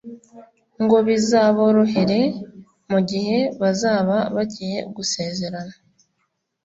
ngo 0.83 0.97
bizaborohere 1.07 2.19
mu 2.91 2.99
gihe 3.09 3.37
bazaba 3.61 4.17
bagiye 4.35 4.79
gusezerana 4.95 5.75